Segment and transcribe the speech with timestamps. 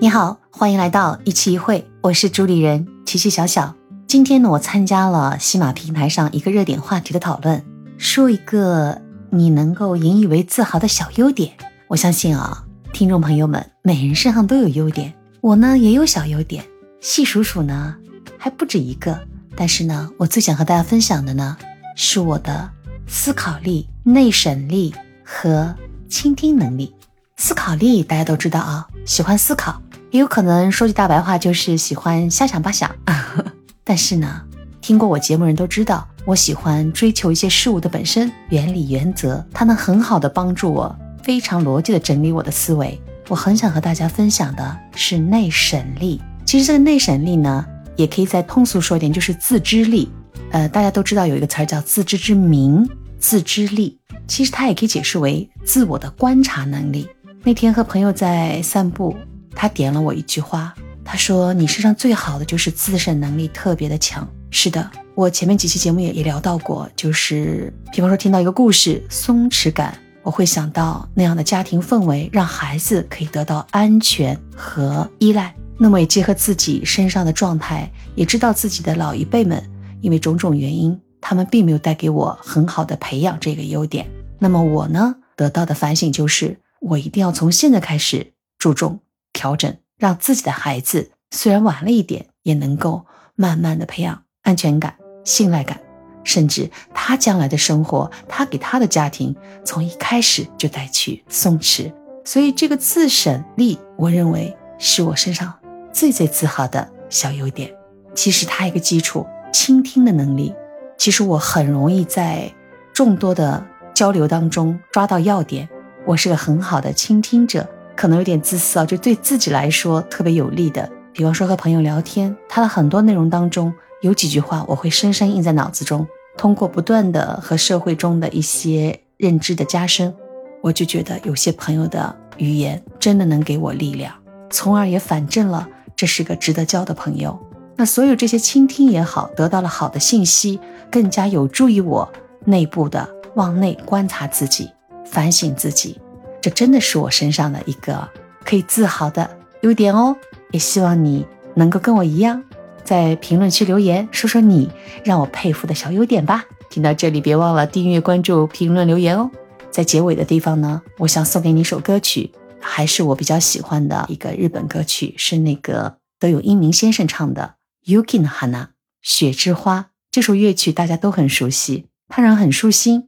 [0.00, 3.74] 你好，欢迎来到一期一会，我是主理人琪琪小小。
[4.06, 7.64] 今天呢，我参加了西马平台上一个热点话题的讨论，
[7.98, 11.52] 说一个你能够引以为自豪的小优点。
[11.88, 16.64] 我相信啊，听众朋友们每人身上都有优点，我呢也有小优点，
[17.00, 17.96] 细数数呢
[18.38, 19.18] 还不止一个。
[19.56, 21.56] 但是呢，我最想和大家分享的呢，
[21.96, 22.70] 是我的
[23.08, 24.94] 思考力、内省力
[25.24, 25.74] 和
[26.08, 26.94] 倾听能力。
[27.36, 29.80] 思考力大家都知道啊，喜欢思考。
[30.10, 32.90] 也有可能说句大白话，就是喜欢瞎想八想。
[33.84, 34.42] 但是呢，
[34.80, 42.98] 听过我节目人都知道，我喜欢追求一些事物的本身原理原则，它能很好的帮助我非常逻辑的整理我的思维。
[43.28, 46.20] 我很想和大家分享的是内省力。
[46.46, 47.66] 其实这个内省力呢，
[47.96, 50.10] 也可以再通俗说一点，就是自知力。
[50.52, 52.88] 呃，大家都知道有一个词儿叫自知之明，
[53.18, 57.06] 自知力，其实它也可以解释为自我的观察能力。
[57.42, 59.14] 那天和朋友在散步。
[59.60, 60.72] 他点了我一句话，
[61.04, 75.52] 他说：“你身上最好的就是自省能力特别的强。”是的，我前面几期节目也也聊到过，就是比方说听到一个故事，松弛感，我会想到那样的家庭氛围，让孩子可以得到安全和依赖。
[75.76, 79.60] 那么也结合自己身上的状态，也知道自己的老一辈们
[80.00, 84.08] 因为种种原因，他们并没有带给我很好的培养这个优点。
[84.38, 89.00] 那么我呢，得到的反省就是，我一定要从现在开始注重。
[89.38, 95.80] 调整，让自己的孩子虽然晚了一点，也能够慢慢的培养安全感、信赖感，
[96.24, 101.92] 甚至他将来的生活，他给他的家庭从一开始就带去松弛。
[102.24, 105.54] 所以这个自省力，我认为是我身上
[105.92, 107.72] 最最自豪的小优点。
[108.16, 110.52] 其实它一个基础，倾听的能力。
[110.96, 112.52] 其实我很容易在
[112.92, 113.64] 众多的
[113.94, 115.68] 交流当中抓到要点，
[116.04, 117.64] 我是个很好的倾听者。
[117.98, 126.06] 可能有点自私啊，就对自己来说特别有利的，比方说和朋友聊天，他的很多内容当中有几句话我会深深印在脑子中。
[126.36, 130.14] 通过不断的和社会中的一些认知的加深，
[130.62, 134.14] 我就觉得有些朋友的语言真的能给我力量，
[134.48, 137.36] 从而也反证了这是个值得交的朋友。
[137.74, 142.08] 那所有这些倾听也好，得到了好的信息，更加有助于我
[142.44, 144.70] 内部的往内观察自己，
[145.04, 146.00] 反省自己。
[146.40, 148.08] 这真的是我身上的一个
[148.44, 149.28] 可以自豪的
[149.62, 150.16] 优点哦，
[150.52, 151.26] 也希望你
[151.56, 152.42] 能够跟我一样，
[152.84, 154.70] 在评论区留言说说你
[155.04, 156.44] 让我佩服的小优点吧。
[156.70, 159.30] 听到这里，别忘了订阅、关注、评论、留言哦。
[159.70, 167.54] 在结尾的地方呢，我想送给你一首歌曲，还是我比较喜欢的一个日本歌曲，是那个德永英明先生唱的
[167.92, 168.64] 《Yuki no Hana》
[169.02, 169.90] 雪之花。
[170.10, 173.07] 这首乐曲大家都很熟悉，它让人很舒心。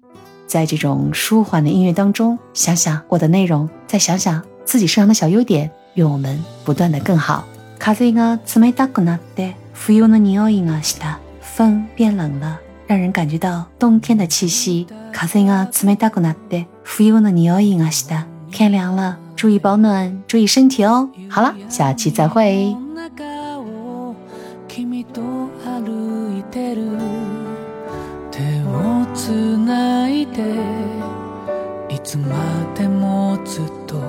[0.49, 7.43] 在这种舒缓的音乐当中，想想我的内容，再想想自己身上的小优点，愿我们不断的更好。
[7.79, 11.19] 風が冷たくなって冬の匂いがした。
[11.41, 12.57] 风变冷了，
[12.87, 14.87] 让人感觉到冬天的气息。
[15.13, 18.25] 風が冷たくなって冬の匂いがした。
[18.51, 21.09] 天凉了，注意保暖，注意身体哦。
[21.29, 22.75] 好了，下期再会。
[29.15, 29.78] つない
[30.34, 32.36] でいつま
[32.76, 34.00] でもずっと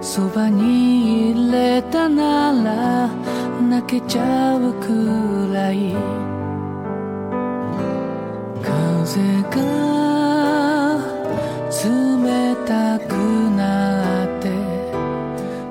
[0.00, 3.08] そばにいれたなら
[3.60, 5.94] 泣けちゃうくらい。
[8.62, 9.56] 風が
[11.70, 13.12] 冷たく
[13.56, 14.48] なって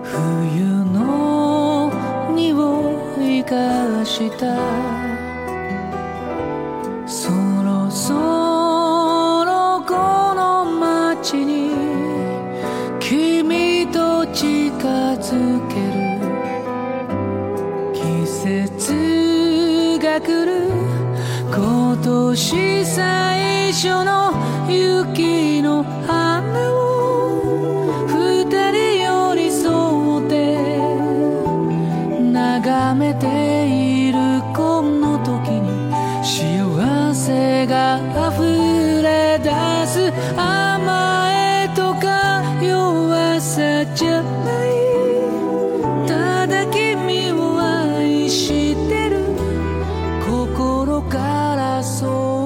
[0.04, 1.92] 冬の
[2.36, 2.42] 匂
[3.22, 5.23] いがした。
[11.24, 11.40] 君
[13.94, 14.44] と近
[15.22, 16.04] づける。
[17.94, 20.68] 季節が来る。
[21.50, 24.34] 今年最初の
[24.68, 27.88] 雪の花を。
[28.10, 30.58] 二人寄り添って
[32.34, 33.66] 眺めて
[34.10, 34.42] いる
[40.36, 44.74] 甘えとか弱さじゃない。
[46.08, 49.24] ただ君を愛してる。
[50.26, 51.18] 心か
[51.56, 52.43] らそう